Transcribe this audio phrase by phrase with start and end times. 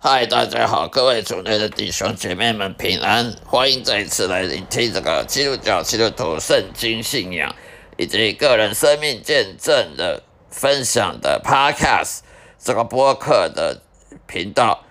[0.00, 7.52] 嗨，大家好，各位主内的弟兄姐妹们平安，欢迎再次来聆听这个基督教基督徒圣经信仰
[7.96, 12.20] 以及个人生命见证的分享的 Podcast
[12.60, 13.82] 这个播客的
[14.28, 14.84] 频道。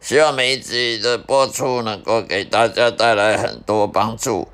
[0.00, 4.48] 希望每一集的播出能够给大家带来很多帮助。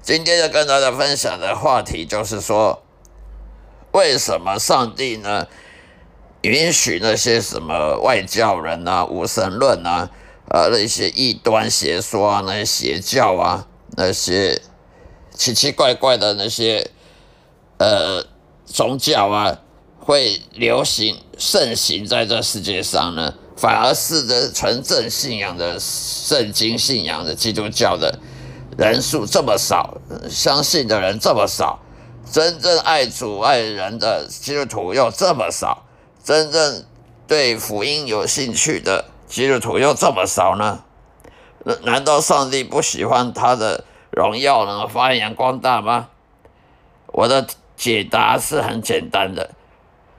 [0.00, 2.84] 今天要跟大家分享的话题就是说，
[3.90, 5.48] 为什么上帝呢？
[6.42, 10.10] 允许那些什么外教人啊、无神论啊、
[10.50, 14.60] 呃那些异端邪说啊、那些邪教啊、那些
[15.34, 16.90] 奇奇怪怪的那些
[17.78, 18.24] 呃
[18.64, 19.58] 宗教啊，
[19.98, 23.34] 会流行盛行在这世界上呢？
[23.56, 28.18] 反而是的纯正信仰的圣经信仰的基督教的
[28.76, 29.96] 人数这么少，
[30.28, 31.78] 相信的人这么少，
[32.30, 35.85] 真正爱主爱人的基督徒又这么少。
[36.26, 36.84] 真正
[37.28, 40.82] 对福音有兴趣的基督徒又这么少呢？
[41.64, 46.08] 难难道上帝不喜欢他的荣耀能发扬光大吗？
[47.12, 49.52] 我的解答是很简单的：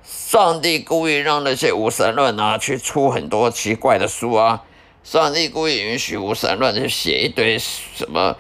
[0.05, 4.63] 上帝故意让那些无神论啊去出很多奇怪的书啊，
[5.03, 8.38] 上帝故意允许无神论去写一堆什么。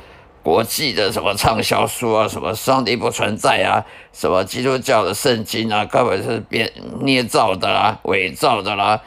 [0.47, 9.01] 国际的什么畅销书啊，什么上帝不存在啊，什么基督教的圣经啊，根本是编捏造的啦，伪造的啦，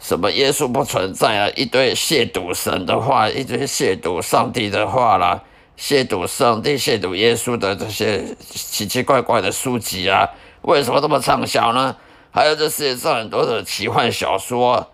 [0.00, 5.44] 什么耶稣不存在啊，一堆亵渎神的话，一堆亵渎上帝的话啦，
[5.78, 10.28] 亵渎上帝、亵渎耶稣的这些奇奇怪怪的书籍啊，
[10.62, 11.94] 为什么这么畅销呢？
[12.32, 14.90] 还有这世界上很多的奇幻小说，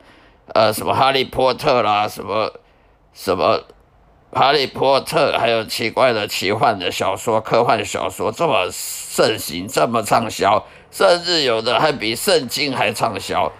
[0.52, 2.52] 呃，什么哈利波特啦，什么
[3.14, 3.62] 什么。
[4.34, 13.50] 哈利波特还有奇怪的奇幻的小说、科幻小说这么盛行，这么畅销，甚至有的还比圣经还畅销。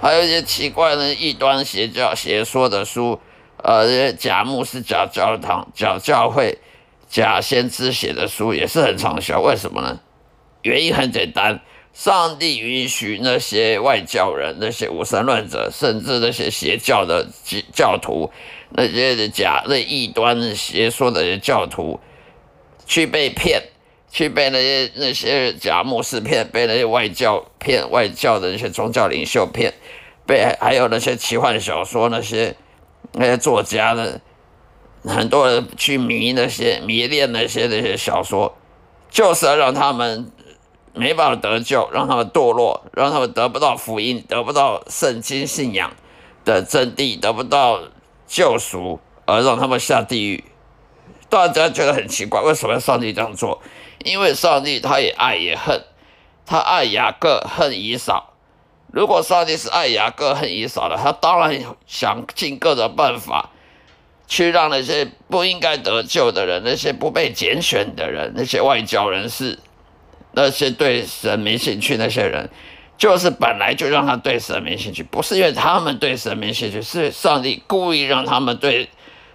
[0.00, 3.20] 还有一些奇怪的异端邪教邪说的书，
[3.62, 6.58] 呃，这些假牧师、假教堂、假教会、
[7.08, 9.40] 假先知写的书也是很畅销。
[9.40, 10.00] 为什么呢？
[10.62, 11.60] 原因很简单，
[11.92, 17.26] 上帝允许那些外教人、那些无神论者，甚至那些邪教的
[17.72, 18.30] 教徒。
[18.70, 21.98] 那些假、那异端、邪说的教徒，
[22.84, 23.62] 去被骗，
[24.10, 29.72] 去被那些那些假牧师骗，被那些外教骗，外教的那些宗教领袖骗，
[30.26, 32.54] 被还有那些奇幻小说那些
[33.12, 34.20] 那些作家的，
[35.04, 38.54] 很多人去迷那些迷恋那些那些小说，
[39.10, 40.30] 就是要让他们
[40.94, 45.92] 没办法得救，让他们堕落，让他们得不到福音，得不到圣经信仰
[46.44, 47.80] 的真谛，得不到。
[48.30, 50.44] 救赎而让他们下地狱，
[51.30, 53.62] 大家觉得很奇怪，为什么要上帝这样做？
[54.04, 55.82] 因为上帝他也爱也恨，
[56.44, 58.34] 他爱雅各恨以扫。
[58.92, 63.48] 如果上帝是爱雅各恨以扫的，他当然想尽各种办法，
[64.26, 69.58] 去让那些不应该得救的人，那些不被拣选的人，那些外交人士，
[70.32, 72.48] 那些对神没兴趣那些人。
[72.96, 78.88] 就是本来就让他对神没兴趣，不是因为他们对神没兴趣，是上帝故意让他们对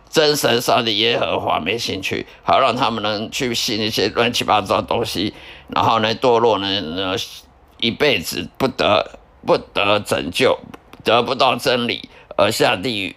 [0.10, 5.34] 真神上帝耶和华没兴趣，好让他们能去信一些乱七八糟的东西，
[5.70, 7.16] 然后呢堕落呢，呢
[7.80, 10.60] 一辈子不得不得拯救，
[11.06, 13.16] 得不到真理而下地狱。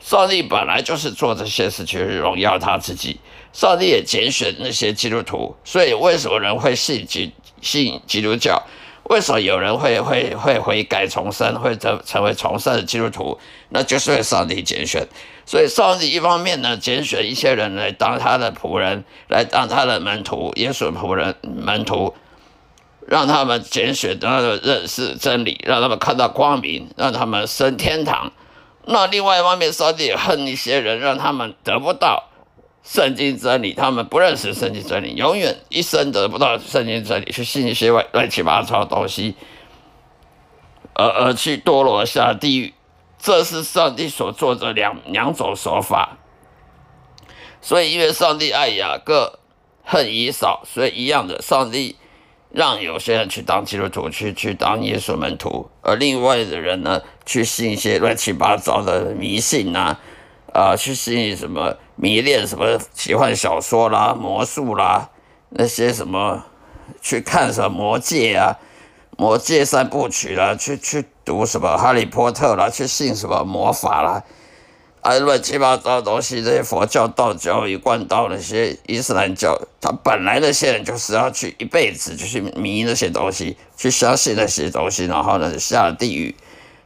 [0.00, 3.20] 上帝本来就是做这些事情荣耀他自己，
[3.52, 8.62] 上帝也拣选那些基督徒，所以为什么人会信基信基督教？
[9.04, 13.38] 为什么有人会会会悔改重生，会成成为重生的基督徒？
[13.70, 15.06] 那就是为上帝拣选。
[15.44, 22.14] 所以上帝一方面呢，拣选一些人来当他的仆人，来当他的门徒，耶稣仆人门徒，
[23.08, 28.32] 让他们拣选，让他们认识真理，让他们看到光明，让他们升天堂。
[28.92, 32.24] 那另外一方面，上帝也恨一些人，让他们得不到。
[32.82, 39.36] 圣经真理，他们不认识圣经真理，永远一生得不到圣经真理，去信一些乱乱七八糟的东西，
[40.94, 42.74] 而而去堕落下地狱。
[43.18, 46.16] 这是上帝所做的两两种手法。
[47.60, 49.38] 所以，因为上帝爱雅各，
[49.84, 51.96] 恨以扫，所以一样的，上帝
[52.52, 59.96] 让有些人去当基督徒，去去当耶稣门徒，而另外的人呢，去信一些乱七八糟的迷信呐。
[60.52, 65.08] 啊，去信什么迷恋什么奇幻小说啦、魔术啦，
[65.50, 66.44] 那些什么
[67.00, 68.58] 去看什么魔戒啊、
[69.16, 74.24] 魔戒三部曲啦，去去读什么哈利波特啦，去信什么魔法啦，
[75.02, 76.42] 啊，乱七八糟的东西。
[76.42, 86.34] 这些佛教、道教、一贯道那些伊斯兰教，他本来那些人就是要去一辈子就去迷那些东西，去相信那些东西，然后呢下了地狱。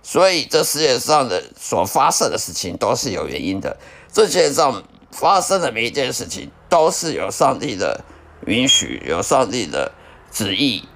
[0.02, 3.76] 所以这世界上的所发生的事情都是有原因的，
[4.12, 8.04] 这世界上发生的每一件事情都是有上帝的
[8.46, 9.90] 允许，有上帝的
[10.30, 10.86] 旨意，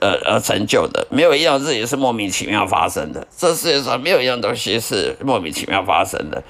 [0.00, 3.26] 呃而成就的，没有一样事情是莫名其妙发生的。
[3.36, 6.42] 这世界上没有一样东西是莫名其妙发生的，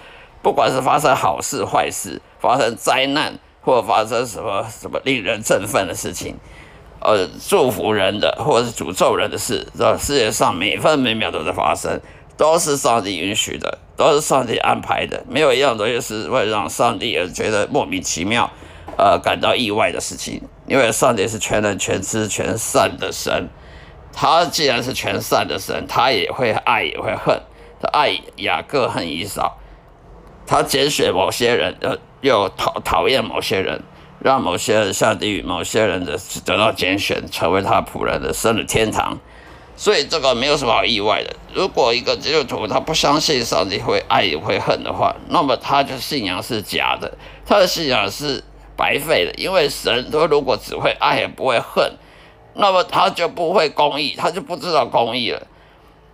[0.43, 3.39] 不管是发生好事坏事，发生灾难。
[3.61, 6.35] 或发生什么什么令人振奋的事情，
[7.01, 12.01] 呃，祝福人的或者是诅咒人的事，这世界上每分每秒都在发生，
[12.39, 18.51] 都是上帝允许的，都是上帝安排的，没有一样东西是会让上帝而觉得莫名其妙，
[18.97, 20.41] 呃，感到意外的事情。
[20.69, 23.49] 因为上帝是全能、全知、全善的神，
[24.13, 27.41] 他既然是全善的神，他也会爱，也会恨，
[27.81, 29.59] 他爱雅各，恨以扫，
[30.47, 31.97] 他拣选某些人，呃。
[32.21, 33.81] 又讨讨厌某些人，
[34.19, 39.17] 让某些人下地狱，某些人的得到拣选，成为他仆人的，升了天堂。
[39.77, 41.37] 所以这个没有什么好意外的。
[41.55, 47.17] 如果一个基督徒他不相信上帝会爱也会恨的话，那么他的信仰是假的，
[47.47, 48.43] 他的信仰是
[48.79, 49.33] 白费了。
[49.37, 51.99] 因为神他如果只会爱也不会恨，
[52.55, 55.47] 那么他就不会公义，他就不知道公义了。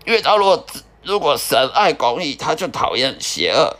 [0.04, 0.66] 因为他如果
[1.02, 3.76] 如果神爱公义，他就讨厌邪恶，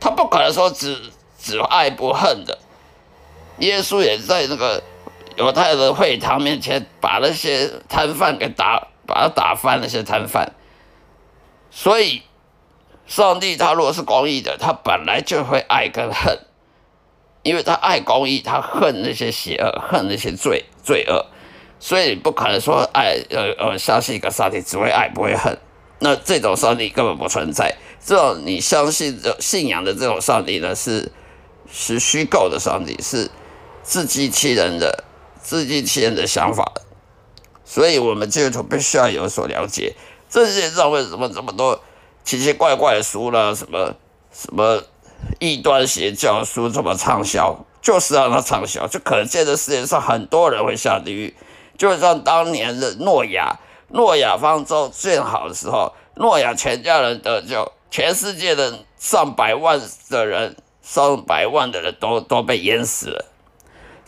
[0.00, 1.10] 他不可能说只。
[1.36, 2.58] 只爱不恨的，
[3.58, 4.82] 耶稣也在那个
[5.36, 10.54] 犹太的会堂面前把那些摊贩给打，把他打翻那些摊贩。
[11.70, 12.22] 所以，
[13.06, 16.38] 上帝他如果是公义的，他本来就会爱跟恨，
[17.44, 21.24] 因为他爱公义，他恨那些邪恶，恨那些罪罪恶，
[21.78, 25.56] 所以不可能说爱呃呃相信一个上帝只会爱不会恨，
[26.00, 27.76] 那这种上帝根本不存在。
[28.04, 31.12] 这种你相信的信仰的这种上帝呢是。
[31.76, 33.28] 是虚构的上帝，是
[33.82, 35.02] 自欺欺人的、
[35.42, 36.72] 自欺欺人的想法，
[37.64, 39.96] 所以我们基督徒必须要有所了解。
[40.28, 41.82] 这世界上为什么这么多
[42.22, 43.54] 奇奇怪怪的书呢？
[43.56, 43.96] 什么
[44.30, 44.82] 什么
[45.38, 51.34] 异端邪教书这么畅销，就是让它畅销，就可见这世界上很多人会下地狱。
[51.76, 53.58] 就像当年的诺亚，
[53.88, 60.56] 诺亚方舟建好的时候，诺亚全家人得救，全世界的上百万的人。
[60.86, 63.24] 上百万的人都都被淹死了，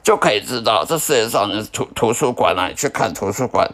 [0.02, 3.66] 就可以知道这世界上的图图书馆啊，去看图书馆，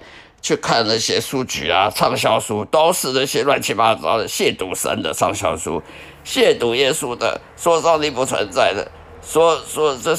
[0.43, 5.83] 去看那些书局啊，畅销书都是那些乱七八糟的亵渎神的畅销书，
[6.27, 8.91] 亵渎耶稣的，说上帝不存在的，
[9.25, 10.15] 说 说这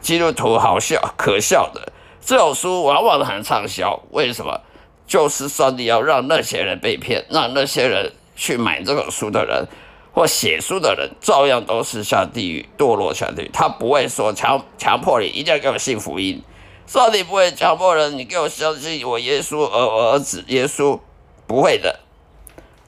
[0.00, 4.02] 基督徒好笑可笑的这种书，往往很畅销。
[4.10, 4.60] 为什么？
[5.06, 9.64] 就是上帝要让那些人被骗，让那些人去买这本书的人。
[10.12, 16.42] 或写书的人照样都是下地狱堕落下地狱，他不会说强强迫你一定要给我信福音，
[16.86, 20.98] 上帝不会强迫人你给我相信我耶稣我儿子耶稣
[21.46, 22.00] 不会的，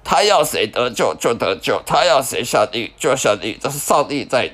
[0.04, 4.50] 他要谁得救就得救，他要谁下地狱就下地狱，这是上帝在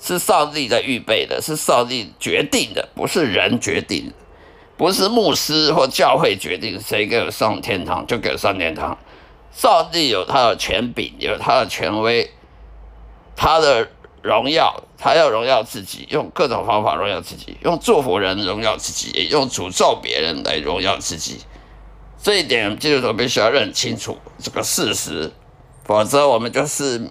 [0.00, 4.12] 是上帝在预备的，是上帝决定的，不是人决定，
[4.76, 8.96] 不是牧师或教会决定谁给我上天堂就给我上天堂。
[9.50, 12.30] 上帝有他的权柄，有他的权威，
[13.34, 13.88] 他的
[14.22, 21.40] 荣耀，他要荣耀自己，用各种方法荣耀自己，用祝福人荣耀自己，也用诅咒别人来荣耀自己。
[22.20, 25.32] 这一点基督徒必须要认清楚这个事实，
[25.84, 27.10] 否则我们就是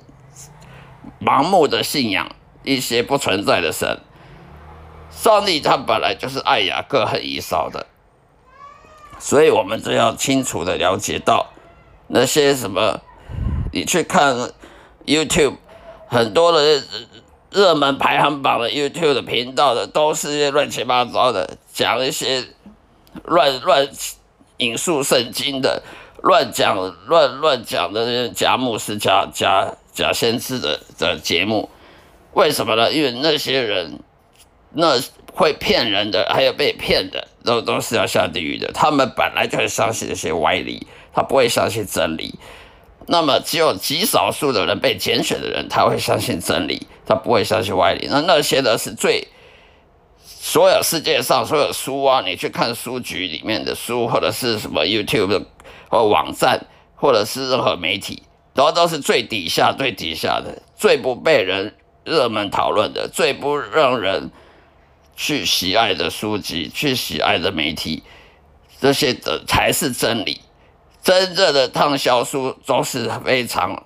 [1.22, 2.30] 盲目的信仰
[2.64, 4.02] 一些不存在的神。
[5.10, 7.88] 上帝他本来就是爱雅各恨以扫的，
[9.18, 11.48] 所以我们就要清楚的了解到。
[12.10, 13.02] 那些什么，
[13.74, 14.52] 你去看
[15.06, 15.56] YouTube，
[16.08, 16.84] 很多的
[17.52, 22.44] 热门排行榜的 YouTube 的频道的，都是些乱七八糟的，讲一些
[23.24, 23.88] 乱乱
[24.58, 25.84] 引述圣经的，
[26.24, 31.70] 乱讲乱乱讲的那些假牧师、假假假先知的的节目。
[32.34, 32.92] 为什么呢？
[32.92, 34.00] 因为那些人，
[34.74, 35.00] 那
[35.34, 38.72] 会骗人的，还有被骗的，都都是要下地狱的。
[38.74, 40.88] 他们本来就会相信那些歪理。
[41.14, 42.36] 他不会相信真理，
[43.08, 48.08] 那么只有极少数的人被拣选的人，他会相信真理，他不会相信歪理。
[48.12, 49.28] 那 那些呢是最
[50.26, 55.46] 所有世界上所有书啊，你去看书局里面的书，或者是什么 YouTube 的
[55.90, 58.24] 或网站，或者是任何媒体，
[58.54, 64.32] 都都是最底下、最底下的、最不被人热门讨论的、最不让人
[65.16, 68.04] 去喜爱的书籍、去喜爱的媒体，
[68.82, 70.42] 这些的才是真理。
[71.08, 73.82] 真正的畅销书都是非常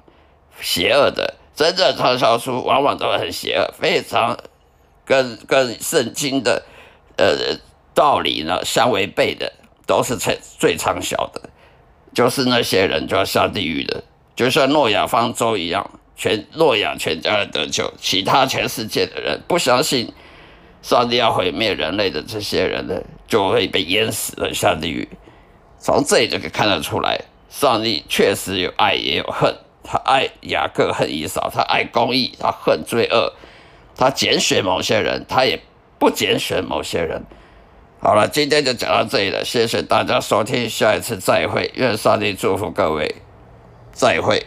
[0.60, 4.36] 邪恶的，真正的畅销书往往都很邪恶，非常
[5.06, 6.64] 跟跟圣经的
[7.18, 7.56] 呃
[7.94, 9.54] 道理呢相违背的，
[9.86, 11.44] 都是最最畅销的。
[12.12, 14.04] 就是那些人就要下地狱的，
[14.36, 20.12] 就像诺亚方舟一样，全诺亚全家人得救，其他全世界的人不相信
[20.82, 22.96] 上帝要毁灭人类的这些人呢，
[23.28, 25.08] 就会被淹死了下地狱。
[25.82, 27.20] 从这里就可以看得出来，
[27.50, 33.34] 上帝确实有爱也有恨，他爱雅各恨以扫，他爱公义，他恨罪恶，
[33.98, 35.60] 他拣选某些人，他也
[35.98, 37.24] 不拣选某些人。
[38.00, 43.16] 好了，今天就讲到这里了，谢谢大家收听，下一次再会，愿上帝祝福各位，
[43.92, 44.46] 再会。